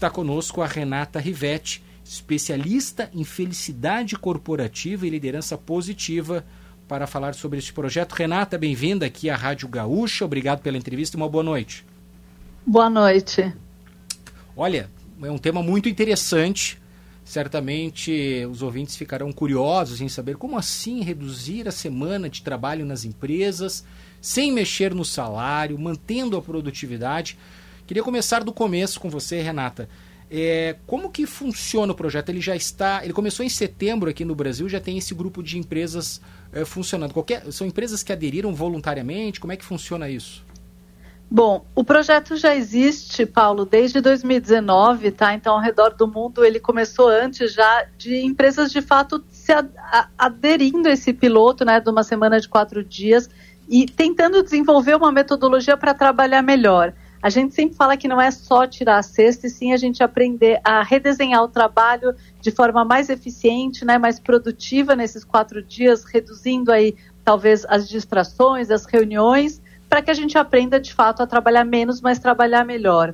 está 0.00 0.08
conosco 0.08 0.62
a 0.62 0.66
Renata 0.66 1.20
Rivetti, 1.20 1.84
especialista 2.02 3.10
em 3.12 3.22
felicidade 3.22 4.16
corporativa 4.16 5.06
e 5.06 5.10
liderança 5.10 5.58
positiva, 5.58 6.42
para 6.88 7.06
falar 7.06 7.34
sobre 7.34 7.58
este 7.58 7.70
projeto. 7.74 8.14
Renata, 8.14 8.56
bem-vinda 8.56 9.04
aqui 9.04 9.28
à 9.28 9.36
Rádio 9.36 9.68
Gaúcha. 9.68 10.24
Obrigado 10.24 10.62
pela 10.62 10.78
entrevista 10.78 11.18
e 11.18 11.20
uma 11.20 11.28
boa 11.28 11.44
noite. 11.44 11.84
Boa 12.66 12.88
noite. 12.88 13.52
Olha, 14.56 14.88
é 15.22 15.30
um 15.30 15.36
tema 15.36 15.62
muito 15.62 15.86
interessante. 15.86 16.80
Certamente 17.22 18.46
os 18.50 18.62
ouvintes 18.62 18.96
ficarão 18.96 19.30
curiosos 19.30 20.00
em 20.00 20.08
saber 20.08 20.38
como 20.38 20.56
assim 20.56 21.02
reduzir 21.02 21.68
a 21.68 21.72
semana 21.72 22.30
de 22.30 22.40
trabalho 22.40 22.86
nas 22.86 23.04
empresas, 23.04 23.84
sem 24.18 24.50
mexer 24.50 24.94
no 24.94 25.04
salário, 25.04 25.78
mantendo 25.78 26.38
a 26.38 26.42
produtividade. 26.42 27.36
Queria 27.90 28.04
começar 28.04 28.44
do 28.44 28.52
começo 28.52 29.00
com 29.00 29.10
você, 29.10 29.40
Renata. 29.40 29.88
É, 30.30 30.76
como 30.86 31.10
que 31.10 31.26
funciona 31.26 31.90
o 31.90 31.94
projeto? 31.96 32.28
Ele 32.28 32.40
já 32.40 32.54
está, 32.54 33.00
ele 33.02 33.12
começou 33.12 33.44
em 33.44 33.48
setembro 33.48 34.08
aqui 34.08 34.24
no 34.24 34.32
Brasil, 34.32 34.68
já 34.68 34.78
tem 34.78 34.96
esse 34.96 35.12
grupo 35.12 35.42
de 35.42 35.58
empresas 35.58 36.20
é, 36.52 36.64
funcionando. 36.64 37.12
Qualquer, 37.12 37.50
são 37.50 37.66
empresas 37.66 38.04
que 38.04 38.12
aderiram 38.12 38.54
voluntariamente? 38.54 39.40
Como 39.40 39.52
é 39.52 39.56
que 39.56 39.64
funciona 39.64 40.08
isso? 40.08 40.46
Bom, 41.28 41.66
o 41.74 41.82
projeto 41.82 42.36
já 42.36 42.54
existe, 42.54 43.26
Paulo, 43.26 43.66
desde 43.66 44.00
2019, 44.00 45.10
tá? 45.10 45.34
Então, 45.34 45.54
ao 45.54 45.60
redor 45.60 45.92
do 45.92 46.06
mundo, 46.06 46.44
ele 46.44 46.60
começou 46.60 47.08
antes 47.08 47.52
já 47.52 47.88
de 47.98 48.24
empresas 48.24 48.70
de 48.70 48.80
fato 48.80 49.20
se 49.32 49.52
aderindo 50.16 50.88
a 50.88 50.92
esse 50.92 51.12
piloto, 51.12 51.64
né, 51.64 51.80
de 51.80 51.90
uma 51.90 52.04
semana 52.04 52.40
de 52.40 52.48
quatro 52.48 52.84
dias 52.84 53.28
e 53.68 53.84
tentando 53.84 54.44
desenvolver 54.44 54.94
uma 54.94 55.10
metodologia 55.10 55.76
para 55.76 55.92
trabalhar 55.92 56.40
melhor. 56.40 56.94
A 57.22 57.28
gente 57.28 57.54
sempre 57.54 57.76
fala 57.76 57.96
que 57.96 58.08
não 58.08 58.20
é 58.20 58.30
só 58.30 58.66
tirar 58.66 58.98
a 58.98 59.02
cesta, 59.02 59.46
e 59.46 59.50
sim 59.50 59.72
a 59.72 59.76
gente 59.76 60.02
aprender 60.02 60.58
a 60.64 60.82
redesenhar 60.82 61.42
o 61.42 61.48
trabalho 61.48 62.14
de 62.40 62.50
forma 62.50 62.84
mais 62.84 63.10
eficiente, 63.10 63.84
né, 63.84 63.98
mais 63.98 64.18
produtiva 64.18 64.96
nesses 64.96 65.22
quatro 65.22 65.62
dias, 65.62 66.04
reduzindo 66.04 66.72
aí 66.72 66.96
talvez 67.22 67.66
as 67.68 67.88
distrações, 67.88 68.70
as 68.70 68.86
reuniões 68.86 69.60
para 69.90 70.00
que 70.00 70.10
a 70.10 70.14
gente 70.14 70.38
aprenda 70.38 70.78
de 70.78 70.94
fato 70.94 71.20
a 71.20 71.26
trabalhar 71.26 71.64
menos, 71.64 72.00
mas 72.00 72.20
trabalhar 72.20 72.64
melhor. 72.64 73.12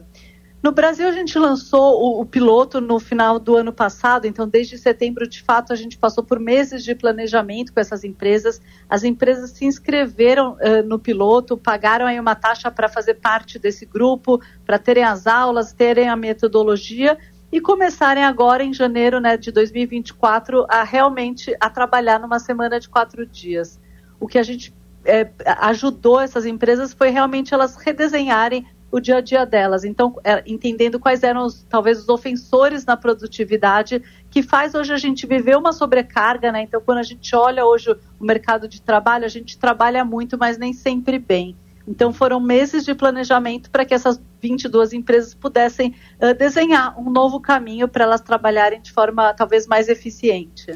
No 0.62 0.73
Brasil, 0.73 1.07
a 1.07 1.12
gente 1.12 1.39
lançou 1.39 2.03
o, 2.03 2.21
o, 2.23 2.27
piloto 2.27 2.81
no 2.81 2.99
final 2.99 3.39
do 3.39 3.57
ano 3.57 3.73
passado, 3.73 4.27
então, 4.27 4.49
desde 4.49 4.77
setembro, 4.77 5.29
de 5.29 5.43
fato, 5.43 5.73
a 5.73 5.77
gente 5.77 5.97
passou 5.97 6.25
por 6.25 6.41
meses 6.41 6.83
de 6.83 6.95
planejamento 6.95 7.73
com 7.73 7.79
essas 7.79 8.03
empresas. 8.03 8.61
As 8.89 9.05
empresas 9.05 9.51
se 9.51 9.65
inscreveram 9.65 10.55
uh, 10.55 10.83
no 10.84 10.99
piloto, 10.99 11.57
pagaram 11.57 12.07
aí 12.07 12.19
uma 12.19 12.34
taxa 12.34 12.71
para 12.71 12.89
fazer 12.89 13.15
parte 13.15 13.59
desse 13.59 13.87
grupo, 13.87 14.41
para 14.65 14.79
terem 14.79 15.05
as 15.05 15.27
aulas, 15.27 15.73
terem 15.73 16.09
a 16.09 16.17
metodologia 16.17 17.17
e 17.53 17.61
começarem 17.61 18.25
agora, 18.25 18.65
em 18.65 18.73
janeiro 18.73 19.21
né, 19.21 19.37
de 19.37 19.53
2024, 19.53 20.67
a 20.69 20.83
realmente 20.83 21.55
a 21.61 21.71
trabalhar 21.71 22.19
numa 22.19 22.41
semana 22.41 22.81
de 22.81 22.89
quatro 22.89 23.25
dias. 23.25 23.81
O 24.19 24.27
que 24.27 24.39
a 24.39 24.43
gente 24.43 24.75
é, 25.05 25.31
ajudou 25.59 26.21
essas 26.21 26.45
empresas 26.45 26.93
foi 26.93 27.11
realmente 27.11 27.55
elas 27.55 27.77
redesenharem 27.77 28.67
o 28.91 29.01
dia 29.01 29.17
a 29.17 29.20
dia 29.20 29.45
delas. 29.45 29.84
Então, 29.84 30.19
é, 30.23 30.42
entendendo 30.47 30.98
quais 30.98 31.23
eram 31.23 31.45
os, 31.45 31.65
talvez 31.69 31.98
os 31.98 32.09
ofensores 32.09 32.84
na 32.84 32.97
produtividade, 32.97 34.03
que 34.31 34.43
faz 34.43 34.75
hoje 34.75 34.93
a 34.93 34.97
gente 34.97 35.27
viver 35.27 35.56
uma 35.56 35.73
sobrecarga, 35.73 36.53
né? 36.53 36.62
Então, 36.62 36.81
quando 36.81 36.98
a 36.98 37.03
gente 37.03 37.34
olha 37.34 37.65
hoje 37.65 37.91
o 38.19 38.25
mercado 38.25 38.69
de 38.69 38.81
trabalho, 38.81 39.25
a 39.25 39.28
gente 39.28 39.59
trabalha 39.59 40.05
muito, 40.05 40.39
mas 40.39 40.59
nem 40.59 40.73
sempre 40.73 41.19
bem. 41.19 41.56
Então, 41.87 42.12
foram 42.12 42.41
meses 42.41 42.84
de 42.84 42.95
planejamento 42.95 43.70
para 43.70 43.84
que 43.84 43.95
essas 43.95 44.20
22 44.43 44.93
empresas 44.93 45.34
pudessem 45.34 45.95
uh, 46.21 46.34
desenhar 46.34 46.98
um 46.98 47.11
novo 47.11 47.41
caminho 47.41 47.87
para 47.87 48.05
elas 48.05 48.21
trabalharem 48.21 48.81
de 48.81 48.93
forma 48.93 49.33
talvez 49.34 49.67
mais 49.67 49.89
eficiente. 49.89 50.75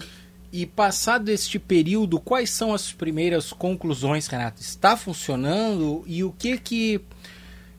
E 0.52 0.66
passado 0.66 1.28
este 1.28 1.58
período, 1.58 2.20
quais 2.20 2.50
são 2.50 2.74
as 2.74 2.92
primeiras 2.92 3.52
conclusões, 3.52 4.26
Renato? 4.26 4.60
Está 4.60 4.96
funcionando 4.96 6.02
e 6.06 6.24
o 6.24 6.32
que 6.32 6.58
que 6.58 7.00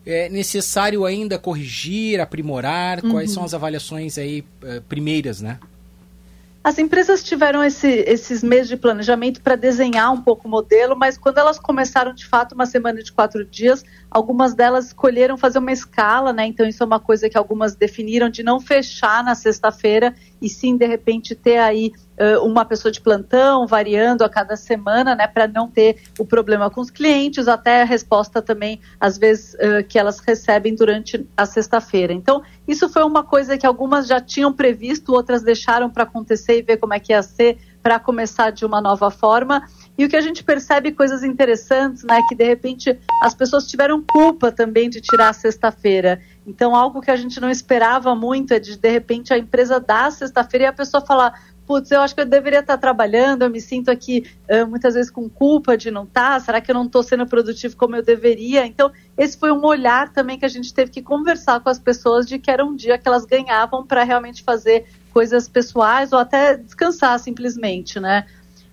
é 0.06 0.30
necessário 0.30 1.06
ainda 1.06 1.38
corrigir, 1.38 2.20
aprimorar? 2.20 3.04
Uhum. 3.04 3.12
Quais 3.12 3.32
são 3.32 3.44
as 3.44 3.54
avaliações 3.54 4.18
aí 4.18 4.44
uh, 4.64 4.82
primeiras, 4.84 5.42
né? 5.42 5.60
As 6.64 6.78
empresas 6.78 7.24
tiveram 7.24 7.64
esse, 7.64 7.88
esses 7.88 8.44
meses 8.44 8.68
de 8.68 8.78
planejamento 8.78 9.42
para 9.42 9.56
desenhar 9.56 10.14
um 10.14 10.22
pouco 10.22 10.48
o 10.48 10.52
modelo, 10.52 10.96
mas 10.96 11.18
quando 11.18 11.40
elas 11.40 11.58
começaram 11.58 12.14
de 12.14 12.28
fato 12.28 12.54
uma 12.54 12.68
semana 12.68 13.02
de 13.02 13.12
quatro 13.12 13.44
dias, 13.44 13.84
algumas 14.12 14.54
delas 14.54 14.88
escolheram 14.88 15.38
fazer 15.38 15.58
uma 15.58 15.72
escala, 15.72 16.32
né? 16.32 16.46
Então 16.46 16.68
isso 16.68 16.84
é 16.84 16.86
uma 16.86 17.00
coisa 17.00 17.28
que 17.28 17.38
algumas 17.38 17.74
definiram 17.74 18.30
de 18.30 18.44
não 18.44 18.60
fechar 18.60 19.24
na 19.24 19.34
sexta-feira 19.34 20.14
e 20.42 20.50
sim 20.50 20.76
de 20.76 20.86
repente 20.86 21.36
ter 21.36 21.58
aí 21.58 21.92
uh, 22.20 22.46
uma 22.46 22.66
pessoa 22.66 22.92
de 22.92 23.00
plantão 23.00 23.68
variando 23.68 24.24
a 24.24 24.30
cada 24.30 24.56
semana, 24.56 25.16
né, 25.16 25.28
para 25.28 25.48
não 25.48 25.70
ter 25.70 26.02
o 26.18 26.26
problema 26.26 26.70
com 26.70 26.82
os 26.82 26.90
clientes, 26.90 27.48
até 27.48 27.82
a 27.82 27.86
resposta 27.86 28.42
também 28.42 28.82
às 29.00 29.18
vezes 29.18 29.54
uh, 29.56 29.84
que 29.88 30.00
elas 30.00 30.20
recebem 30.20 30.76
durante 30.76 31.26
a 31.38 31.46
sexta-feira. 31.46 32.14
Então 32.14 32.42
isso 32.68 32.90
foi 32.90 33.04
uma 33.04 33.24
coisa 33.24 33.58
que 33.58 33.66
algumas 33.66 34.08
já 34.08 34.20
tinham 34.20 34.52
previsto, 34.52 35.14
outras 35.14 35.44
deixaram 35.44 35.90
para 35.90 36.04
acontecer 36.04 36.58
e 36.58 36.62
ver 36.62 36.78
como 36.78 36.94
é 36.94 37.00
que 37.00 37.14
ia 37.14 37.22
ser 37.22 37.58
para 37.82 38.00
começar 38.00 38.52
de 38.52 38.66
uma 38.66 38.80
nova 38.80 39.10
forma. 39.10 39.68
E 39.98 40.06
o 40.06 40.10
que 40.10 40.16
a 40.16 40.22
gente 40.22 40.44
percebe 40.44 40.92
coisas 40.92 41.24
interessantes, 41.24 42.04
né, 42.04 42.22
que 42.30 42.36
de 42.36 42.44
repente 42.44 42.98
as 43.22 43.34
pessoas 43.34 43.68
tiveram 43.68 44.02
culpa 44.02 44.52
também 44.52 44.90
de 44.90 45.02
tirar 45.02 45.30
a 45.30 45.34
sexta-feira. 45.34 46.22
Então, 46.46 46.76
algo 46.76 47.02
que 47.02 47.12
a 47.12 47.16
gente 47.16 47.40
não 47.40 47.50
esperava 47.50 48.16
muito 48.16 48.54
é 48.54 48.60
de 48.60 48.78
de 48.78 48.90
repente 48.90 49.34
a 49.34 49.38
empresa 49.38 49.80
dar 49.80 50.12
sexta-feira 50.12 50.66
e 50.66 50.68
a 50.68 50.74
pessoa 50.74 51.06
falar: 51.06 51.40
putz, 51.66 51.92
eu 51.92 52.02
acho 52.02 52.14
que 52.14 52.22
eu 52.22 52.26
deveria 52.26 52.60
estar 52.60 52.78
trabalhando, 52.78 53.44
eu 53.44 53.50
me 53.50 53.62
sinto 53.62 53.90
aqui 53.90 54.30
uh, 54.50 54.68
muitas 54.68 54.96
vezes 54.96 55.12
com 55.12 55.30
culpa 55.30 55.78
de 55.78 55.92
não 55.92 56.04
estar, 56.04 56.40
será 56.42 56.60
que 56.60 56.70
eu 56.72 56.76
não 56.76 56.86
estou 56.86 57.04
sendo 57.04 57.26
produtivo 57.26 57.78
como 57.78 57.96
eu 57.96 58.04
deveria? 58.04 58.66
Então, 58.66 58.92
esse 59.18 59.38
foi 59.38 59.52
um 59.52 59.64
olhar 59.64 60.12
também 60.12 60.38
que 60.38 60.46
a 60.46 60.50
gente 60.50 60.74
teve 60.74 60.92
que 60.92 61.02
conversar 61.02 61.60
com 61.62 61.70
as 61.70 61.80
pessoas 61.80 62.26
de 62.26 62.40
que 62.40 62.50
era 62.50 62.66
um 62.66 62.76
dia 62.76 62.98
que 62.98 63.08
elas 63.08 63.24
ganhavam 63.24 63.86
para 63.86 64.04
realmente 64.04 64.44
fazer 64.44 64.86
coisas 65.14 65.48
pessoais 65.48 66.12
ou 66.12 66.20
até 66.20 66.58
descansar 66.58 67.18
simplesmente, 67.20 68.00
né? 68.00 68.26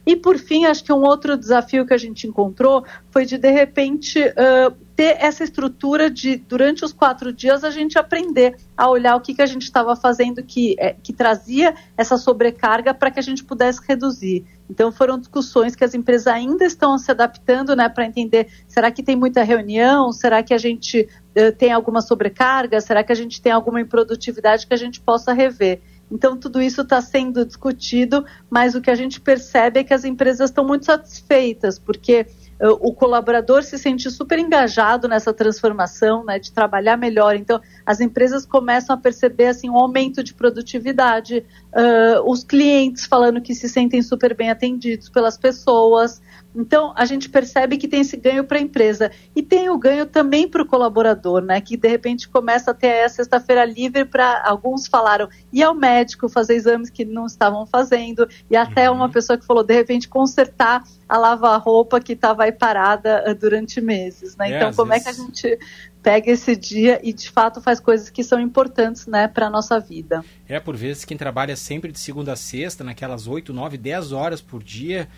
E 0.08 0.16
por 0.16 0.38
fim, 0.38 0.64
acho 0.64 0.82
que 0.82 0.90
um 0.90 1.02
outro 1.02 1.36
desafio 1.36 1.84
que 1.84 1.92
a 1.92 1.98
gente 1.98 2.26
encontrou 2.26 2.82
foi 3.10 3.26
de 3.26 3.36
de 3.36 3.50
repente 3.50 4.18
uh, 4.18 4.74
ter 4.96 5.18
essa 5.20 5.44
estrutura 5.44 6.08
de 6.08 6.36
durante 6.36 6.82
os 6.82 6.94
quatro 6.94 7.30
dias 7.30 7.62
a 7.62 7.70
gente 7.70 7.98
aprender 7.98 8.56
a 8.74 8.88
olhar 8.88 9.16
o 9.16 9.20
que, 9.20 9.34
que 9.34 9.42
a 9.42 9.46
gente 9.46 9.64
estava 9.64 9.94
fazendo 9.94 10.42
que, 10.42 10.74
é, 10.78 10.94
que 10.94 11.12
trazia 11.12 11.74
essa 11.94 12.16
sobrecarga 12.16 12.94
para 12.94 13.10
que 13.10 13.18
a 13.18 13.22
gente 13.22 13.44
pudesse 13.44 13.82
reduzir. 13.86 14.46
Então 14.70 14.90
foram 14.90 15.18
discussões 15.18 15.76
que 15.76 15.84
as 15.84 15.92
empresas 15.92 16.26
ainda 16.26 16.64
estão 16.64 16.96
se 16.96 17.10
adaptando, 17.10 17.76
né, 17.76 17.86
para 17.90 18.06
entender 18.06 18.48
será 18.66 18.90
que 18.90 19.02
tem 19.02 19.14
muita 19.14 19.42
reunião, 19.42 20.10
será 20.10 20.42
que 20.42 20.54
a 20.54 20.58
gente 20.58 21.06
uh, 21.36 21.52
tem 21.58 21.70
alguma 21.70 22.00
sobrecarga, 22.00 22.80
será 22.80 23.04
que 23.04 23.12
a 23.12 23.14
gente 23.14 23.42
tem 23.42 23.52
alguma 23.52 23.78
improdutividade 23.78 24.66
que 24.66 24.72
a 24.72 24.78
gente 24.78 25.02
possa 25.02 25.34
rever. 25.34 25.82
Então, 26.10 26.36
tudo 26.36 26.60
isso 26.60 26.82
está 26.82 27.00
sendo 27.02 27.44
discutido, 27.44 28.24
mas 28.48 28.74
o 28.74 28.80
que 28.80 28.90
a 28.90 28.94
gente 28.94 29.20
percebe 29.20 29.80
é 29.80 29.84
que 29.84 29.92
as 29.92 30.04
empresas 30.04 30.50
estão 30.50 30.66
muito 30.66 30.86
satisfeitas, 30.86 31.78
porque 31.78 32.26
uh, 32.60 32.72
o 32.80 32.92
colaborador 32.92 33.62
se 33.62 33.78
sente 33.78 34.10
super 34.10 34.38
engajado 34.38 35.06
nessa 35.06 35.32
transformação, 35.32 36.24
né, 36.24 36.38
de 36.38 36.50
trabalhar 36.52 36.96
melhor. 36.96 37.36
Então, 37.36 37.60
as 37.84 38.00
empresas 38.00 38.46
começam 38.46 38.94
a 38.94 38.98
perceber 38.98 39.48
assim, 39.48 39.68
um 39.68 39.76
aumento 39.76 40.22
de 40.24 40.32
produtividade, 40.32 41.44
uh, 41.72 42.30
os 42.30 42.42
clientes 42.42 43.06
falando 43.06 43.40
que 43.40 43.54
se 43.54 43.68
sentem 43.68 44.00
super 44.00 44.34
bem 44.34 44.50
atendidos 44.50 45.08
pelas 45.08 45.36
pessoas. 45.36 46.22
Então, 46.58 46.92
a 46.96 47.04
gente 47.04 47.28
percebe 47.28 47.76
que 47.76 47.86
tem 47.86 48.00
esse 48.00 48.16
ganho 48.16 48.42
para 48.42 48.58
a 48.58 48.60
empresa. 48.60 49.12
E 49.34 49.42
tem 49.44 49.70
o 49.70 49.78
ganho 49.78 50.04
também 50.04 50.48
para 50.48 50.60
o 50.60 50.66
colaborador, 50.66 51.40
né? 51.40 51.60
Que 51.60 51.76
de 51.76 51.86
repente 51.86 52.28
começa 52.28 52.72
a 52.72 52.74
ter 52.74 53.04
a 53.04 53.08
sexta-feira 53.08 53.64
livre 53.64 54.04
para. 54.04 54.42
Alguns 54.44 54.88
falaram, 54.88 55.28
ir 55.52 55.62
ao 55.62 55.72
médico 55.72 56.28
fazer 56.28 56.56
exames 56.56 56.90
que 56.90 57.04
não 57.04 57.26
estavam 57.26 57.64
fazendo, 57.64 58.28
e 58.50 58.56
até 58.56 58.90
uhum. 58.90 58.96
uma 58.96 59.08
pessoa 59.08 59.38
que 59.38 59.46
falou, 59.46 59.62
de 59.62 59.72
repente, 59.72 60.08
consertar 60.08 60.82
a 61.08 61.16
lavar-roupa 61.16 62.00
que 62.00 62.14
estava 62.14 62.42
aí 62.42 62.52
parada 62.52 63.24
uh, 63.30 63.34
durante 63.36 63.80
meses, 63.80 64.36
né? 64.36 64.50
É, 64.50 64.56
então, 64.56 64.74
como 64.74 64.90
vezes... 64.90 65.06
é 65.06 65.12
que 65.12 65.20
a 65.20 65.24
gente 65.24 65.58
pega 66.02 66.30
esse 66.30 66.56
dia 66.56 67.00
e 67.02 67.12
de 67.12 67.30
fato 67.30 67.60
faz 67.60 67.80
coisas 67.80 68.10
que 68.10 68.24
são 68.24 68.40
importantes 68.40 69.06
né, 69.06 69.28
para 69.28 69.46
a 69.46 69.50
nossa 69.50 69.78
vida. 69.78 70.24
É, 70.48 70.58
por 70.58 70.76
vezes 70.76 71.04
quem 71.04 71.16
trabalha 71.16 71.56
sempre 71.56 71.92
de 71.92 71.98
segunda 71.98 72.32
a 72.32 72.36
sexta, 72.36 72.82
naquelas 72.82 73.26
8, 73.26 73.52
9, 73.52 73.76
10 73.76 74.12
horas 74.12 74.40
por 74.40 74.62
dia, 74.62 75.08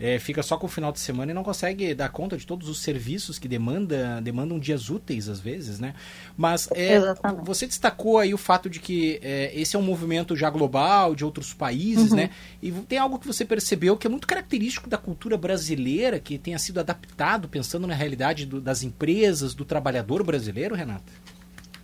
é, 0.00 0.18
fica 0.18 0.42
só 0.42 0.56
com 0.56 0.66
o 0.66 0.68
final 0.68 0.92
de 0.92 1.00
semana 1.00 1.32
e 1.32 1.34
não 1.34 1.42
consegue 1.42 1.92
dar 1.94 2.08
conta 2.10 2.36
de 2.36 2.46
todos 2.46 2.68
os 2.68 2.80
serviços 2.80 3.38
que 3.38 3.48
demanda, 3.48 4.20
demandam 4.22 4.58
dias 4.58 4.90
úteis 4.90 5.28
às 5.28 5.40
vezes, 5.40 5.80
né? 5.80 5.94
Mas 6.36 6.68
é, 6.74 7.00
você 7.42 7.66
destacou 7.66 8.18
aí 8.18 8.32
o 8.32 8.38
fato 8.38 8.70
de 8.70 8.78
que 8.78 9.18
é, 9.22 9.50
esse 9.58 9.74
é 9.74 9.78
um 9.78 9.82
movimento 9.82 10.36
já 10.36 10.48
global, 10.50 11.14
de 11.14 11.24
outros 11.24 11.52
países, 11.52 12.10
uhum. 12.10 12.16
né? 12.16 12.30
E 12.62 12.70
tem 12.70 12.98
algo 12.98 13.18
que 13.18 13.26
você 13.26 13.44
percebeu 13.44 13.96
que 13.96 14.06
é 14.06 14.10
muito 14.10 14.26
característico 14.26 14.88
da 14.88 14.96
cultura 14.96 15.36
brasileira, 15.36 16.20
que 16.20 16.38
tenha 16.38 16.58
sido 16.58 16.78
adaptado 16.78 17.48
pensando 17.48 17.86
na 17.86 17.94
realidade 17.94 18.46
do, 18.46 18.60
das 18.60 18.82
empresas, 18.82 19.54
do 19.54 19.64
trabalhador 19.64 20.22
brasileiro, 20.22 20.74
Renata? 20.74 21.12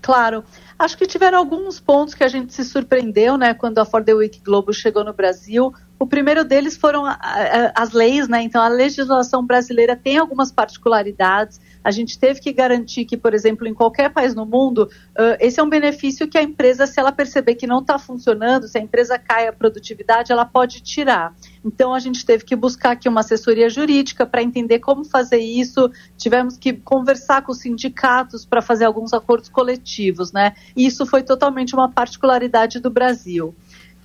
Claro. 0.05 0.44
Acho 0.78 0.99
que 0.99 1.06
tiveram 1.06 1.38
alguns 1.38 1.81
pontos 1.81 2.12
que 2.12 2.22
a 2.22 2.28
gente 2.28 2.52
se 2.52 2.62
surpreendeu, 2.62 3.38
né, 3.38 3.55
quando 3.55 3.78
a 3.78 3.87
Ford 3.87 4.06
Week 4.06 4.38
Globo 4.40 4.70
chegou 4.70 5.02
no 5.02 5.14
Brasil. 5.14 5.72
O 6.04 6.06
primeiro 6.06 6.44
deles 6.44 6.76
foram 6.76 7.04
as 7.74 7.92
leis, 7.92 8.28
né? 8.28 8.42
Então, 8.42 8.60
a 8.60 8.68
legislação 8.68 9.42
brasileira 9.42 9.96
tem 9.96 10.18
algumas 10.18 10.52
particularidades. 10.52 11.58
A 11.82 11.90
gente 11.90 12.18
teve 12.18 12.42
que 12.42 12.52
garantir 12.52 13.06
que, 13.06 13.16
por 13.16 13.32
exemplo, 13.32 13.66
em 13.66 13.72
qualquer 13.72 14.10
país 14.10 14.34
no 14.34 14.44
mundo, 14.44 14.80
uh, 15.18 15.36
esse 15.40 15.58
é 15.58 15.62
um 15.62 15.68
benefício 15.68 16.28
que 16.28 16.36
a 16.36 16.42
empresa, 16.42 16.86
se 16.86 17.00
ela 17.00 17.10
perceber 17.10 17.54
que 17.54 17.66
não 17.66 17.78
está 17.78 17.98
funcionando, 17.98 18.68
se 18.68 18.76
a 18.76 18.82
empresa 18.82 19.18
cai 19.18 19.48
a 19.48 19.52
produtividade, 19.52 20.30
ela 20.30 20.44
pode 20.44 20.82
tirar. 20.82 21.34
Então, 21.64 21.94
a 21.94 21.98
gente 21.98 22.26
teve 22.26 22.44
que 22.44 22.54
buscar 22.54 22.90
aqui 22.90 23.08
uma 23.08 23.20
assessoria 23.20 23.70
jurídica 23.70 24.26
para 24.26 24.42
entender 24.42 24.80
como 24.80 25.06
fazer 25.06 25.38
isso. 25.38 25.90
Tivemos 26.18 26.58
que 26.58 26.74
conversar 26.74 27.40
com 27.40 27.52
os 27.52 27.60
sindicatos 27.60 28.44
para 28.44 28.60
fazer 28.60 28.84
alguns 28.84 29.14
acordos 29.14 29.48
coletivos, 29.48 30.32
né? 30.32 30.52
E 30.76 30.84
isso 30.84 31.06
foi 31.06 31.22
totalmente 31.22 31.74
uma 31.74 31.90
particularidade 31.90 32.78
do 32.78 32.90
Brasil. 32.90 33.54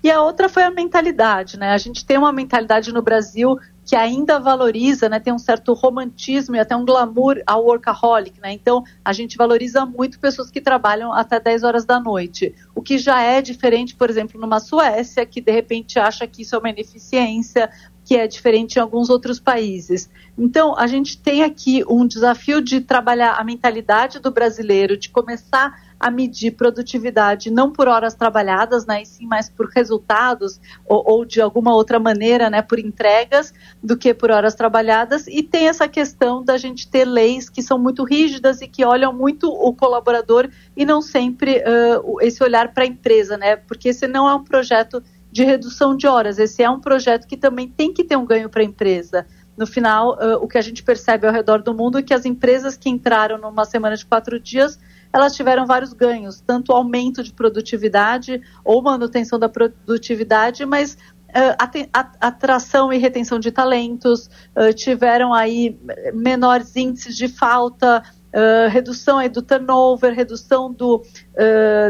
E 0.03 0.09
a 0.09 0.21
outra 0.21 0.47
foi 0.47 0.63
a 0.63 0.71
mentalidade, 0.71 1.57
né? 1.57 1.71
A 1.71 1.77
gente 1.77 2.05
tem 2.05 2.17
uma 2.17 2.31
mentalidade 2.31 2.93
no 2.93 3.01
Brasil 3.01 3.57
que 3.89 3.95
ainda 3.95 4.37
valoriza, 4.37 5.09
né, 5.09 5.19
tem 5.19 5.33
um 5.33 5.39
certo 5.39 5.73
romantismo 5.73 6.55
e 6.55 6.59
até 6.59 6.75
um 6.75 6.85
glamour 6.85 7.41
ao 7.47 7.65
workaholic, 7.65 8.39
né? 8.39 8.53
Então, 8.53 8.83
a 9.03 9.11
gente 9.11 9.35
valoriza 9.35 9.83
muito 9.83 10.19
pessoas 10.19 10.51
que 10.51 10.61
trabalham 10.61 11.11
até 11.11 11.39
10 11.39 11.63
horas 11.63 11.85
da 11.85 11.99
noite, 11.99 12.53
o 12.75 12.83
que 12.83 12.99
já 12.99 13.19
é 13.19 13.41
diferente, 13.41 13.95
por 13.95 14.07
exemplo, 14.07 14.39
numa 14.39 14.59
Suécia, 14.59 15.25
que 15.25 15.41
de 15.41 15.51
repente 15.51 15.97
acha 15.97 16.27
que 16.27 16.43
isso 16.43 16.55
é 16.55 16.59
uma 16.59 16.69
ineficiência, 16.69 17.67
que 18.05 18.15
é 18.15 18.27
diferente 18.27 18.75
em 18.75 18.79
alguns 18.79 19.09
outros 19.09 19.39
países. 19.39 20.07
Então, 20.37 20.77
a 20.77 20.85
gente 20.85 21.17
tem 21.17 21.41
aqui 21.41 21.83
um 21.89 22.05
desafio 22.05 22.61
de 22.61 22.81
trabalhar 22.81 23.37
a 23.39 23.43
mentalidade 23.43 24.19
do 24.19 24.29
brasileiro, 24.29 24.97
de 24.97 25.09
começar 25.09 25.88
a 25.99 26.09
medir 26.09 26.51
produtividade 26.51 27.51
não 27.51 27.71
por 27.71 27.87
horas 27.87 28.15
trabalhadas, 28.15 28.85
né, 28.85 29.01
e 29.01 29.05
sim 29.05 29.25
mais 29.25 29.49
por 29.49 29.67
resultados 29.67 30.59
ou, 30.85 31.03
ou, 31.05 31.25
de 31.25 31.41
alguma 31.41 31.73
outra 31.73 31.99
maneira, 31.99 32.49
né, 32.49 32.61
por 32.61 32.79
entregas, 32.79 33.53
do 33.83 33.97
que 33.97 34.13
por 34.13 34.31
horas 34.31 34.55
trabalhadas. 34.55 35.27
E 35.27 35.43
tem 35.43 35.67
essa 35.67 35.87
questão 35.87 36.43
da 36.43 36.57
gente 36.57 36.87
ter 36.87 37.05
leis 37.05 37.49
que 37.49 37.61
são 37.61 37.77
muito 37.77 38.03
rígidas 38.03 38.61
e 38.61 38.67
que 38.67 38.85
olham 38.85 39.11
muito 39.11 39.49
o 39.49 39.73
colaborador 39.73 40.49
e 40.75 40.85
não 40.85 41.01
sempre 41.01 41.57
uh, 41.57 42.21
esse 42.21 42.41
olhar 42.41 42.73
para 42.73 42.83
a 42.83 42.87
empresa, 42.87 43.37
né, 43.37 43.57
porque 43.57 43.89
esse 43.89 44.07
não 44.07 44.29
é 44.29 44.33
um 44.33 44.43
projeto 44.43 45.03
de 45.31 45.43
redução 45.43 45.95
de 45.95 46.07
horas, 46.07 46.39
esse 46.39 46.63
é 46.63 46.69
um 46.69 46.79
projeto 46.79 47.27
que 47.27 47.37
também 47.37 47.67
tem 47.67 47.93
que 47.93 48.03
ter 48.03 48.15
um 48.15 48.25
ganho 48.25 48.49
para 48.49 48.61
a 48.61 48.65
empresa 48.65 49.27
no 49.59 49.67
final, 49.67 50.13
uh, 50.13 50.41
o 50.41 50.47
que 50.47 50.57
a 50.57 50.61
gente 50.61 50.81
percebe 50.81 51.27
ao 51.27 51.33
redor 51.33 51.61
do 51.61 51.73
mundo 51.73 51.97
é 51.97 52.01
que 52.01 52.13
as 52.13 52.23
empresas 52.23 52.77
que 52.77 52.89
entraram 52.89 53.37
numa 53.37 53.65
semana 53.65 53.97
de 53.97 54.05
quatro 54.05 54.39
dias 54.39 54.79
elas 55.11 55.35
tiveram 55.35 55.65
vários 55.65 55.93
ganhos, 55.93 56.41
tanto 56.41 56.71
aumento 56.71 57.23
de 57.23 57.33
produtividade 57.33 58.41
ou 58.63 58.81
manutenção 58.81 59.39
da 59.39 59.49
produtividade, 59.49 60.65
mas 60.65 60.97
uh, 61.29 61.99
atração 62.19 62.91
e 62.93 62.97
retenção 62.97 63.39
de 63.39 63.51
talentos, 63.51 64.29
uh, 64.55 64.73
tiveram 64.73 65.33
aí 65.33 65.79
menores 66.13 66.75
índices 66.75 67.15
de 67.15 67.27
falta, 67.27 68.03
uh, 68.33 68.69
redução 68.69 69.17
aí 69.17 69.29
do 69.29 69.41
turnover, 69.41 70.13
redução 70.13 70.71
do, 70.71 71.03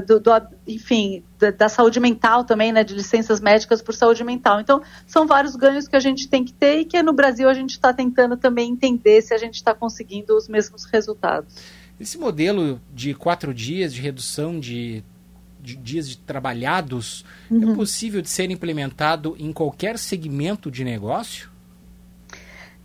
do, 0.07 0.19
do 0.19 0.31
enfim, 0.68 1.24
da, 1.38 1.51
da, 1.51 1.69
saúde 1.69 2.00
mental 2.00 2.44
também, 2.44 2.72
né, 2.72 2.83
de 2.83 2.94
licenças 2.94 3.42
médicas 3.42 3.81
por 3.81 3.94
saúde 3.94 4.24
mental. 4.24 4.60
Então, 4.60 4.81
são 5.06 5.27
vários 5.27 5.56
ganhos 5.56 5.88
que 5.88 5.95
a 5.95 6.00
gente 6.00 6.30
tem 6.30 6.44
que 6.45 6.54
ter 6.54 6.80
e 6.80 6.86
que 6.86 7.01
no 7.04 7.13
Brasil 7.13 7.50
a 7.50 7.54
gente 7.54 7.72
está 7.72 7.92
tentando 7.92 8.38
também 8.38 8.72
entender 8.72 9.22
se 9.22 9.33
a 9.33 9.38
gente 9.38 9.56
está 9.56 9.74
conseguindo 9.74 10.36
os 10.38 10.48
mesmos 10.48 10.86
resultados. 10.86 11.80
Esse 12.00 12.18
modelo 12.18 12.81
de 12.94 13.13
quatro 13.13 13.54
dias 13.54 13.94
de 13.94 14.01
redução 14.01 14.60
de, 14.60 15.04
de 15.62 15.75
dias 15.75 16.07
de 16.07 16.18
trabalhados 16.18 17.25
é 17.50 17.54
uhum. 17.54 17.72
é 17.74 17.75
possível 17.75 18.22
de 18.22 18.30
ser 18.30 18.50
implementado 18.50 19.36
em 19.38 19.51
qualquer 19.51 19.98
segmento 19.98 20.72
de 20.72 20.84
negócio? 20.84 21.50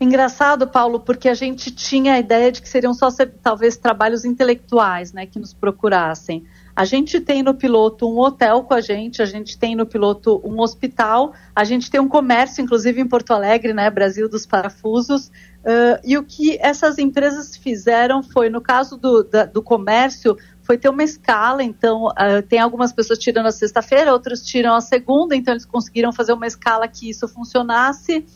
Engraçado, 0.01 0.67
Paulo, 0.67 1.01
porque 1.01 1.29
a 1.29 1.35
gente 1.35 1.71
tinha 1.71 2.15
a 2.15 2.19
ideia 2.19 2.51
de 2.51 2.61
que 2.61 2.69
seriam 2.69 2.93
só 2.93 3.09
talvez 3.43 3.77
trabalhos 3.77 4.25
intelectuais, 4.25 5.13
né, 5.13 5.25
que 5.25 5.39
nos 5.39 5.55
procurassem. 5.55 6.45
A 6.77 6.85
gente 6.85 7.21
tem 7.21 7.45
no 7.45 7.55
piloto 7.55 8.09
um 8.09 8.19
hotel 8.19 8.65
com 8.65 8.75
a 8.75 8.81
gente, 8.81 9.23
a 9.23 9.25
gente 9.25 9.57
tem 9.57 9.77
no 9.77 9.87
piloto 9.87 10.43
um 10.45 10.61
hospital, 10.61 11.33
a 11.55 11.63
gente 11.63 11.89
tem 11.89 12.01
um 12.01 12.09
comércio, 12.09 12.61
inclusive 12.61 13.01
em 13.01 13.07
Porto 13.07 13.31
Alegre, 13.31 13.73
né, 13.73 13.89
Brasil 13.89 14.29
dos 14.29 14.45
parafusos. 14.45 15.29
Uh, 15.29 16.03
e 16.03 16.19
o 16.19 16.25
que 16.25 16.59
essas 16.61 16.99
empresas 16.99 17.57
fizeram 17.57 18.25
foi, 18.25 18.51
no 18.51 18.61
caso 18.61 18.97
do, 18.97 19.23
da, 19.23 19.45
do 19.45 19.63
comércio, 19.63 20.37
foi 20.63 20.77
ter 20.77 20.89
uma 20.89 21.05
escala. 21.05 21.63
Então, 21.63 22.07
uh, 22.07 22.43
tem 22.49 22.59
algumas 22.59 22.93
pessoas 22.93 23.21
tirando 23.21 23.47
a 23.47 23.53
sexta-feira, 23.53 24.13
outras 24.13 24.43
tiram 24.45 24.75
a 24.75 24.81
segunda, 24.81 25.37
então 25.37 25.55
eles 25.55 25.65
conseguiram 25.65 26.13
fazer 26.13 26.33
uma 26.33 26.47
escala 26.47 26.89
que 26.89 27.09
isso 27.09 27.29
funcionasse. 27.29 28.27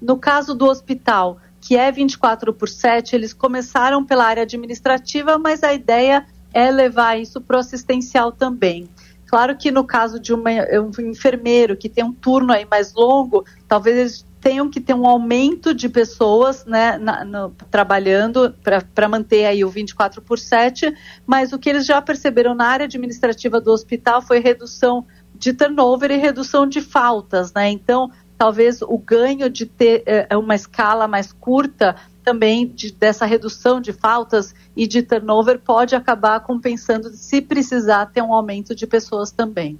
No 0.00 0.16
caso 0.16 0.54
do 0.54 0.66
hospital, 0.66 1.38
que 1.60 1.76
é 1.76 1.90
24 1.90 2.52
por 2.52 2.68
7, 2.68 3.16
eles 3.16 3.32
começaram 3.32 4.04
pela 4.04 4.24
área 4.24 4.42
administrativa, 4.42 5.38
mas 5.38 5.62
a 5.62 5.72
ideia 5.74 6.26
é 6.52 6.70
levar 6.70 7.18
isso 7.18 7.40
para 7.40 7.56
o 7.56 7.60
assistencial 7.60 8.32
também. 8.32 8.88
Claro 9.26 9.56
que 9.56 9.72
no 9.72 9.84
caso 9.84 10.20
de 10.20 10.32
uma, 10.32 10.50
um 10.50 11.10
enfermeiro 11.10 11.76
que 11.76 11.88
tem 11.88 12.04
um 12.04 12.12
turno 12.12 12.52
aí 12.52 12.64
mais 12.64 12.94
longo, 12.94 13.44
talvez 13.66 13.96
eles 13.96 14.26
tenham 14.40 14.70
que 14.70 14.80
ter 14.80 14.94
um 14.94 15.04
aumento 15.04 15.74
de 15.74 15.88
pessoas 15.88 16.64
né, 16.64 16.96
na, 16.98 17.24
no, 17.24 17.50
trabalhando 17.68 18.54
para 18.94 19.08
manter 19.08 19.44
aí 19.44 19.64
o 19.64 19.68
24 19.68 20.22
por 20.22 20.38
7, 20.38 20.94
mas 21.26 21.52
o 21.52 21.58
que 21.58 21.68
eles 21.68 21.84
já 21.84 22.00
perceberam 22.00 22.54
na 22.54 22.66
área 22.68 22.84
administrativa 22.84 23.60
do 23.60 23.72
hospital 23.72 24.22
foi 24.22 24.38
redução 24.38 25.04
de 25.34 25.52
turnover 25.52 26.12
e 26.12 26.16
redução 26.16 26.66
de 26.66 26.80
faltas, 26.80 27.52
né? 27.52 27.68
Então, 27.68 28.10
talvez 28.36 28.82
o 28.82 28.98
ganho 28.98 29.48
de 29.48 29.66
ter 29.66 30.02
é, 30.06 30.36
uma 30.36 30.54
escala 30.54 31.08
mais 31.08 31.32
curta 31.32 31.96
também 32.24 32.66
de, 32.66 32.90
dessa 32.92 33.24
redução 33.24 33.80
de 33.80 33.92
faltas 33.92 34.54
e 34.76 34.86
de 34.86 35.02
turnover 35.02 35.60
pode 35.60 35.94
acabar 35.94 36.40
compensando 36.40 37.10
se 37.10 37.40
precisar 37.40 38.06
ter 38.06 38.22
um 38.22 38.32
aumento 38.32 38.74
de 38.74 38.86
pessoas 38.86 39.30
também. 39.30 39.78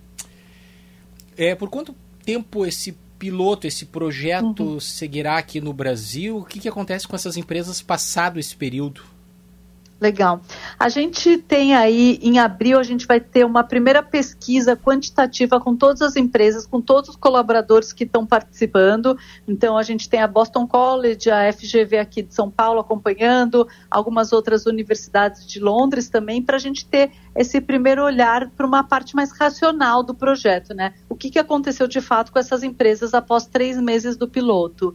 É, 1.37 1.55
por 1.55 1.69
quanto 1.69 1.95
tempo 2.25 2.65
esse 2.65 2.97
piloto, 3.19 3.67
esse 3.67 3.87
projeto 3.87 4.63
uhum. 4.63 4.81
seguirá 4.81 5.39
aqui 5.39 5.61
no 5.61 5.73
Brasil? 5.73 6.39
O 6.39 6.45
que, 6.45 6.61
que 6.61 6.69
acontece 6.69 7.09
com 7.09 7.17
essas 7.17 7.37
empresas 7.37 7.83
passado 7.83 8.39
esse 8.39 8.55
período? 8.55 9.03
Legal. 9.99 10.43
A 10.79 10.91
gente 10.91 11.39
tem 11.39 11.75
aí, 11.75 12.19
em 12.21 12.39
abril, 12.39 12.79
a 12.79 12.83
gente 12.83 13.07
vai 13.07 13.19
ter 13.19 13.47
uma 13.47 13.65
primeira 13.65 14.03
pesquisa 14.03 14.77
quantitativa 14.77 15.59
com 15.59 15.75
todas 15.75 16.03
as 16.03 16.17
empresas, 16.17 16.67
com 16.67 16.83
todos 16.83 17.11
os 17.11 17.17
colaboradores 17.17 17.95
que 17.95 18.05
estão 18.05 18.27
participando. 18.27 19.17
Então, 19.49 19.79
a 19.79 19.83
gente 19.83 20.07
tem 20.07 20.21
a 20.21 20.27
Boston 20.27 20.67
College, 20.67 21.31
a 21.31 21.51
FGV 21.51 21.97
aqui 21.97 22.21
de 22.21 22.35
São 22.35 22.51
Paulo 22.51 22.81
acompanhando, 22.81 23.67
algumas 23.91 24.35
outras 24.35 24.67
universidades 24.67 25.47
de 25.47 25.61
Londres 25.61 26.11
também, 26.11 26.43
para 26.43 26.57
a 26.57 26.61
gente 26.61 26.85
ter 26.85 27.13
esse 27.35 27.59
primeiro 27.59 28.05
olhar 28.05 28.51
para 28.51 28.67
uma 28.67 28.85
parte 28.85 29.17
mais 29.17 29.33
racional 29.33 30.03
do 30.03 30.15
projeto, 30.15 30.75
né? 30.75 30.93
O 31.09 31.15
que, 31.15 31.31
que 31.31 31.39
aconteceu 31.39 31.89
de 31.89 32.03
fato 32.03 32.33
com 32.33 32.39
essas 32.39 32.63
empresas 32.63 33.15
após 33.15 33.47
três 33.47 33.81
meses 33.81 34.15
do 34.15 34.29
piloto? 34.29 34.95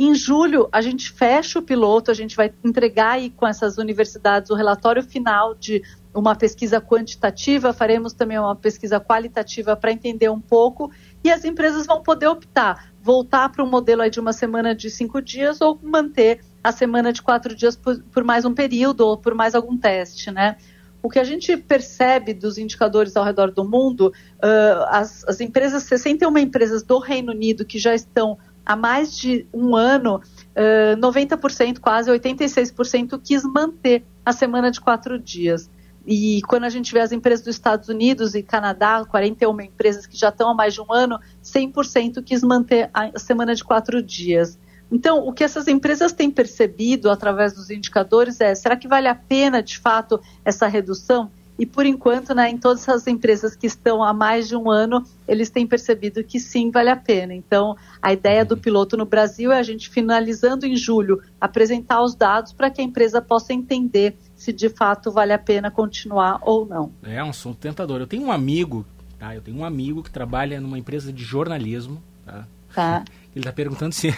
Em 0.00 0.14
julho, 0.14 0.68
a 0.70 0.80
gente 0.80 1.10
fecha 1.10 1.58
o 1.58 1.62
piloto, 1.62 2.08
a 2.08 2.14
gente 2.14 2.36
vai 2.36 2.52
entregar 2.64 3.14
aí 3.14 3.30
com 3.30 3.44
essas 3.44 3.78
universidades 3.78 4.48
o 4.48 4.54
relatório 4.54 5.02
final 5.02 5.56
de 5.56 5.82
uma 6.14 6.36
pesquisa 6.36 6.80
quantitativa, 6.80 7.72
faremos 7.72 8.12
também 8.12 8.38
uma 8.38 8.54
pesquisa 8.54 9.00
qualitativa 9.00 9.74
para 9.74 9.90
entender 9.90 10.28
um 10.28 10.40
pouco, 10.40 10.88
e 11.24 11.32
as 11.32 11.44
empresas 11.44 11.84
vão 11.84 12.00
poder 12.00 12.28
optar, 12.28 12.92
voltar 13.02 13.48
para 13.48 13.64
um 13.64 13.68
modelo 13.68 14.08
de 14.08 14.20
uma 14.20 14.32
semana 14.32 14.72
de 14.72 14.88
cinco 14.88 15.20
dias 15.20 15.60
ou 15.60 15.76
manter 15.82 16.44
a 16.62 16.70
semana 16.70 17.12
de 17.12 17.20
quatro 17.20 17.52
dias 17.52 17.74
por, 17.74 18.00
por 18.00 18.22
mais 18.22 18.44
um 18.44 18.54
período 18.54 19.00
ou 19.00 19.16
por 19.16 19.34
mais 19.34 19.52
algum 19.52 19.76
teste, 19.76 20.30
né? 20.30 20.58
O 21.02 21.08
que 21.08 21.18
a 21.18 21.24
gente 21.24 21.56
percebe 21.56 22.34
dos 22.34 22.56
indicadores 22.56 23.16
ao 23.16 23.24
redor 23.24 23.50
do 23.50 23.64
mundo, 23.64 24.12
uh, 24.36 24.84
as, 24.88 25.24
as 25.26 25.40
empresas, 25.40 25.82
61 25.84 26.38
empresas 26.38 26.84
do 26.84 26.98
Reino 26.98 27.32
Unido 27.32 27.64
que 27.64 27.78
já 27.78 27.94
estão 27.94 28.38
há 28.64 28.76
mais 28.76 29.16
de 29.16 29.46
um 29.52 29.74
ano, 29.74 30.16
uh, 30.16 30.96
90%, 31.00 31.78
quase 31.80 32.10
86% 32.10 33.20
quis 33.22 33.42
manter 33.44 34.04
a 34.24 34.32
semana 34.32 34.70
de 34.70 34.80
quatro 34.80 35.18
dias. 35.18 35.70
E 36.06 36.40
quando 36.48 36.64
a 36.64 36.70
gente 36.70 36.92
vê 36.92 37.00
as 37.00 37.12
empresas 37.12 37.44
dos 37.44 37.54
Estados 37.54 37.88
Unidos 37.88 38.34
e 38.34 38.42
Canadá, 38.42 39.04
41 39.04 39.60
empresas 39.60 40.06
que 40.06 40.16
já 40.16 40.30
estão 40.30 40.50
há 40.50 40.54
mais 40.54 40.72
de 40.72 40.80
um 40.80 40.90
ano, 40.90 41.20
100% 41.44 42.22
quis 42.24 42.42
manter 42.42 42.88
a 42.94 43.18
semana 43.18 43.54
de 43.54 43.62
quatro 43.62 44.02
dias. 44.02 44.58
Então, 44.90 45.26
o 45.26 45.32
que 45.34 45.44
essas 45.44 45.68
empresas 45.68 46.12
têm 46.12 46.30
percebido 46.30 47.10
através 47.10 47.52
dos 47.52 47.68
indicadores 47.68 48.40
é: 48.40 48.54
será 48.54 48.74
que 48.74 48.88
vale 48.88 49.06
a 49.06 49.14
pena, 49.14 49.62
de 49.62 49.78
fato, 49.78 50.18
essa 50.44 50.66
redução? 50.66 51.30
E 51.58 51.66
por 51.66 51.84
enquanto, 51.84 52.34
né, 52.34 52.48
em 52.48 52.56
todas 52.56 52.88
as 52.88 53.06
empresas 53.08 53.56
que 53.56 53.66
estão 53.66 54.02
há 54.02 54.12
mais 54.12 54.46
de 54.46 54.54
um 54.54 54.70
ano, 54.70 55.04
eles 55.26 55.50
têm 55.50 55.66
percebido 55.66 56.22
que 56.22 56.38
sim, 56.38 56.70
vale 56.70 56.88
a 56.88 56.96
pena. 56.96 57.34
Então, 57.34 57.76
a 58.00 58.12
ideia 58.12 58.44
do 58.44 58.56
piloto 58.56 58.96
no 58.96 59.04
Brasil 59.04 59.50
é 59.50 59.58
a 59.58 59.62
gente 59.62 59.90
finalizando 59.90 60.64
em 60.64 60.76
julho, 60.76 61.20
apresentar 61.40 62.00
os 62.00 62.14
dados 62.14 62.52
para 62.52 62.70
que 62.70 62.80
a 62.80 62.84
empresa 62.84 63.20
possa 63.20 63.52
entender 63.52 64.16
se 64.36 64.52
de 64.52 64.68
fato 64.68 65.10
vale 65.10 65.32
a 65.32 65.38
pena 65.38 65.68
continuar 65.68 66.38
ou 66.42 66.64
não. 66.64 66.92
É 67.02 67.22
um 67.24 67.30
assunto 67.30 67.58
tentador. 67.58 68.00
Eu 68.00 68.06
tenho 68.06 68.22
um 68.22 68.30
amigo, 68.30 68.86
tá? 69.18 69.34
Eu 69.34 69.42
tenho 69.42 69.56
um 69.56 69.64
amigo 69.64 70.00
que 70.00 70.10
trabalha 70.10 70.60
numa 70.60 70.78
empresa 70.78 71.12
de 71.12 71.24
jornalismo, 71.24 72.00
tá? 72.24 72.46
Tá. 72.72 73.04
Ele 73.34 73.40
está 73.40 73.52
perguntando 73.52 73.92
se, 73.92 74.14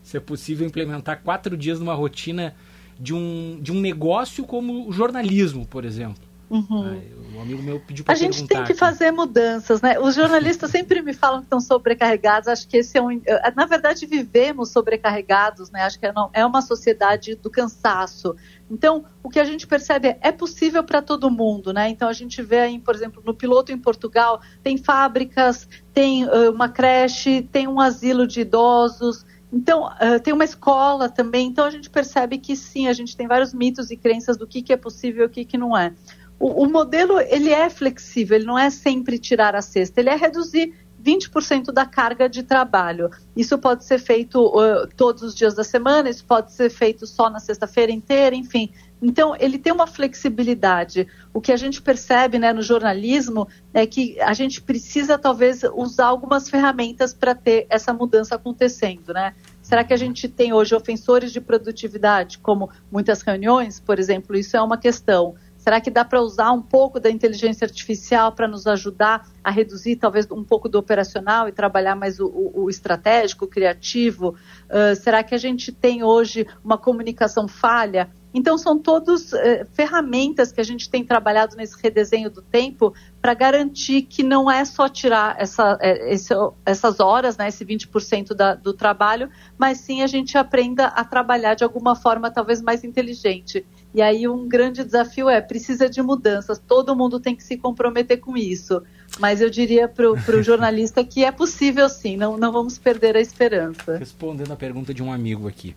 se 0.00 0.16
é 0.16 0.20
possível 0.20 0.64
implementar 0.64 1.22
quatro 1.22 1.56
dias 1.56 1.80
numa 1.80 1.94
rotina 1.94 2.54
de 3.00 3.14
um, 3.14 3.58
de 3.60 3.72
um 3.72 3.80
negócio 3.80 4.44
como 4.44 4.88
o 4.88 4.92
jornalismo, 4.92 5.66
por 5.66 5.84
exemplo. 5.84 6.27
Uhum. 6.50 6.98
um 7.34 7.42
amigo 7.42 7.62
meu 7.62 7.78
pediu 7.78 8.04
para 8.04 8.14
A 8.14 8.16
gente 8.16 8.46
tem 8.46 8.56
que 8.64 8.72
aqui. 8.72 8.74
fazer 8.74 9.10
mudanças, 9.10 9.82
né? 9.82 9.98
Os 9.98 10.14
jornalistas 10.14 10.70
sempre 10.72 11.02
me 11.02 11.12
falam 11.12 11.40
que 11.40 11.46
estão 11.46 11.60
sobrecarregados. 11.60 12.48
Acho 12.48 12.66
que 12.66 12.78
esse 12.78 12.96
é 12.96 13.02
um. 13.02 13.10
Eh, 13.12 13.52
na 13.54 13.66
verdade, 13.66 14.06
vivemos 14.06 14.70
sobrecarregados, 14.70 15.70
né? 15.70 15.82
Acho 15.82 16.00
que 16.00 16.06
é, 16.06 16.12
é 16.32 16.46
uma 16.46 16.62
sociedade 16.62 17.34
do 17.34 17.50
cansaço. 17.50 18.34
Então, 18.70 19.04
o 19.22 19.28
que 19.28 19.38
a 19.38 19.44
gente 19.44 19.66
percebe 19.66 20.08
é, 20.08 20.18
é 20.22 20.32
possível 20.32 20.82
para 20.82 21.02
todo 21.02 21.30
mundo, 21.30 21.72
né? 21.72 21.88
Então, 21.90 22.08
a 22.08 22.12
gente 22.12 22.42
vê 22.42 22.60
aí, 22.60 22.78
por 22.78 22.94
exemplo, 22.94 23.22
no 23.24 23.34
piloto 23.34 23.70
em 23.70 23.78
Portugal, 23.78 24.40
tem 24.62 24.78
fábricas, 24.78 25.68
tem 25.92 26.24
uh, 26.24 26.50
uma 26.50 26.68
creche, 26.68 27.42
tem 27.42 27.68
um 27.68 27.80
asilo 27.80 28.26
de 28.26 28.40
idosos. 28.40 29.26
Então, 29.52 29.86
uh, 29.86 30.20
tem 30.22 30.32
uma 30.34 30.44
escola 30.44 31.08
também. 31.08 31.46
Então, 31.46 31.64
a 31.64 31.70
gente 31.70 31.88
percebe 31.88 32.38
que 32.38 32.54
sim, 32.54 32.88
a 32.88 32.92
gente 32.92 33.16
tem 33.16 33.26
vários 33.26 33.54
mitos 33.54 33.90
e 33.90 33.96
crenças 33.96 34.36
do 34.36 34.46
que, 34.46 34.62
que 34.62 34.72
é 34.72 34.76
possível 34.76 35.24
e 35.24 35.26
o 35.26 35.30
que, 35.30 35.44
que 35.44 35.56
não 35.56 35.76
é. 35.76 35.94
O, 36.38 36.64
o 36.64 36.70
modelo, 36.70 37.20
ele 37.20 37.50
é 37.50 37.68
flexível, 37.68 38.36
ele 38.36 38.46
não 38.46 38.58
é 38.58 38.70
sempre 38.70 39.18
tirar 39.18 39.54
a 39.54 39.62
cesta, 39.62 40.00
ele 40.00 40.10
é 40.10 40.14
reduzir 40.14 40.74
20% 41.02 41.72
da 41.72 41.86
carga 41.86 42.28
de 42.28 42.42
trabalho. 42.42 43.10
Isso 43.36 43.56
pode 43.58 43.84
ser 43.84 43.98
feito 43.98 44.44
uh, 44.46 44.86
todos 44.96 45.22
os 45.22 45.34
dias 45.34 45.54
da 45.54 45.64
semana, 45.64 46.10
isso 46.10 46.24
pode 46.24 46.52
ser 46.52 46.70
feito 46.70 47.06
só 47.06 47.30
na 47.30 47.40
sexta-feira 47.40 47.92
inteira, 47.92 48.34
enfim. 48.34 48.70
Então, 49.00 49.36
ele 49.38 49.58
tem 49.58 49.72
uma 49.72 49.86
flexibilidade. 49.86 51.06
O 51.32 51.40
que 51.40 51.52
a 51.52 51.56
gente 51.56 51.80
percebe 51.80 52.38
né, 52.38 52.52
no 52.52 52.62
jornalismo 52.62 53.46
é 53.72 53.86
que 53.86 54.20
a 54.20 54.32
gente 54.32 54.60
precisa, 54.60 55.16
talvez, 55.16 55.62
usar 55.74 56.06
algumas 56.06 56.48
ferramentas 56.48 57.14
para 57.14 57.34
ter 57.34 57.66
essa 57.70 57.92
mudança 57.92 58.34
acontecendo. 58.34 59.12
Né? 59.12 59.34
Será 59.62 59.84
que 59.84 59.94
a 59.94 59.96
gente 59.96 60.28
tem 60.28 60.52
hoje 60.52 60.74
ofensores 60.74 61.32
de 61.32 61.40
produtividade, 61.40 62.38
como 62.38 62.70
muitas 62.90 63.22
reuniões, 63.22 63.78
por 63.78 64.00
exemplo? 64.00 64.36
Isso 64.36 64.56
é 64.56 64.60
uma 64.60 64.76
questão. 64.76 65.36
Será 65.68 65.82
que 65.82 65.90
dá 65.90 66.02
para 66.02 66.22
usar 66.22 66.50
um 66.50 66.62
pouco 66.62 66.98
da 66.98 67.10
inteligência 67.10 67.66
artificial 67.66 68.32
para 68.32 68.48
nos 68.48 68.66
ajudar 68.66 69.28
a 69.44 69.50
reduzir 69.50 69.96
talvez 69.96 70.26
um 70.30 70.42
pouco 70.42 70.66
do 70.66 70.78
operacional 70.78 71.46
e 71.46 71.52
trabalhar 71.52 71.94
mais 71.94 72.18
o, 72.18 72.26
o, 72.26 72.62
o 72.62 72.70
estratégico, 72.70 73.44
o 73.44 73.48
criativo? 73.48 74.34
Uh, 74.70 74.96
será 74.96 75.22
que 75.22 75.34
a 75.34 75.38
gente 75.38 75.70
tem 75.70 76.02
hoje 76.02 76.46
uma 76.64 76.78
comunicação 76.78 77.46
falha? 77.46 78.08
Então, 78.32 78.56
são 78.56 78.78
todas 78.78 79.34
uh, 79.34 79.66
ferramentas 79.74 80.50
que 80.52 80.60
a 80.62 80.64
gente 80.64 80.88
tem 80.88 81.04
trabalhado 81.04 81.54
nesse 81.54 81.78
redesenho 81.82 82.30
do 82.30 82.40
tempo 82.40 82.94
para 83.20 83.34
garantir 83.34 84.02
que 84.02 84.22
não 84.22 84.50
é 84.50 84.64
só 84.64 84.88
tirar 84.88 85.36
essa, 85.38 85.76
é, 85.82 86.14
esse, 86.14 86.32
essas 86.64 86.98
horas, 86.98 87.36
né, 87.36 87.48
esse 87.48 87.62
20% 87.62 88.32
da, 88.34 88.54
do 88.54 88.72
trabalho, 88.72 89.28
mas 89.58 89.80
sim 89.80 90.00
a 90.00 90.06
gente 90.06 90.38
aprenda 90.38 90.86
a 90.86 91.04
trabalhar 91.04 91.52
de 91.52 91.64
alguma 91.64 91.94
forma 91.94 92.30
talvez 92.30 92.62
mais 92.62 92.84
inteligente. 92.84 93.66
E 93.94 94.02
aí 94.02 94.28
um 94.28 94.46
grande 94.46 94.84
desafio 94.84 95.28
é, 95.28 95.40
precisa 95.40 95.88
de 95.88 96.02
mudanças, 96.02 96.58
todo 96.58 96.94
mundo 96.94 97.18
tem 97.18 97.34
que 97.34 97.42
se 97.42 97.56
comprometer 97.56 98.18
com 98.18 98.36
isso. 98.36 98.82
Mas 99.18 99.40
eu 99.40 99.48
diria 99.48 99.88
para 99.88 100.10
o 100.10 100.16
jornalista 100.42 101.02
que 101.02 101.24
é 101.24 101.32
possível 101.32 101.88
sim, 101.88 102.16
não, 102.16 102.36
não 102.36 102.52
vamos 102.52 102.78
perder 102.78 103.16
a 103.16 103.20
esperança. 103.20 103.96
Respondendo 103.96 104.52
a 104.52 104.56
pergunta 104.56 104.92
de 104.92 105.02
um 105.02 105.12
amigo 105.12 105.48
aqui. 105.48 105.74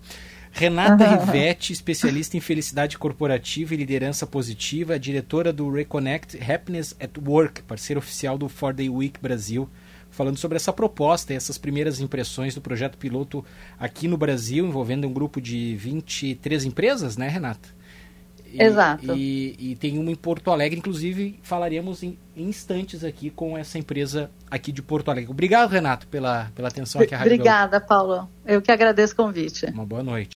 Renata 0.53 1.07
Rivetti, 1.07 1.71
especialista 1.71 2.35
em 2.35 2.41
felicidade 2.41 2.97
corporativa 2.97 3.73
e 3.73 3.77
liderança 3.77 4.27
positiva, 4.27 4.99
diretora 4.99 5.53
do 5.53 5.71
Reconnect 5.71 6.37
Happiness 6.43 6.93
at 6.99 7.17
Work, 7.25 7.63
parceiro 7.63 7.99
oficial 7.99 8.37
do 8.37 8.49
Four 8.49 8.73
Day 8.73 8.89
Week 8.89 9.17
Brasil, 9.21 9.69
falando 10.09 10.37
sobre 10.37 10.57
essa 10.57 10.73
proposta 10.73 11.33
e 11.33 11.37
essas 11.37 11.57
primeiras 11.57 12.01
impressões 12.01 12.53
do 12.53 12.59
projeto 12.59 12.97
piloto 12.97 13.45
aqui 13.79 14.09
no 14.09 14.17
Brasil, 14.17 14.67
envolvendo 14.67 15.07
um 15.07 15.13
grupo 15.13 15.39
de 15.39 15.73
23 15.77 16.65
empresas, 16.65 17.15
né, 17.15 17.29
Renata? 17.29 17.69
Exato. 18.53 19.13
E, 19.15 19.55
e, 19.59 19.75
tem 19.75 19.97
uma 19.97 20.11
em 20.11 20.15
Porto 20.15 20.51
Alegre, 20.51 20.79
inclusive 20.79 21.39
falaremos 21.41 22.03
em, 22.03 22.17
em, 22.35 22.49
instantes 22.49 23.03
aqui 23.03 23.29
com 23.29 23.57
essa 23.57 23.77
empresa 23.77 24.29
aqui 24.49 24.71
de 24.71 24.81
Porto 24.81 25.09
Alegre. 25.09 25.31
Obrigado, 25.31 25.69
Renato, 25.71 26.07
pela, 26.07 26.51
pela 26.55 26.67
atenção 26.67 27.01
aqui 27.01 27.15
à 27.15 27.17
Rádio 27.17 27.33
Obrigada, 27.33 27.79
Paulo. 27.79 28.29
Eu 28.45 28.61
que 28.61 28.71
agradeço 28.71 29.13
o 29.13 29.15
convite. 29.15 29.65
Uma 29.67 29.85
boa 29.85 30.03
noite. 30.03 30.29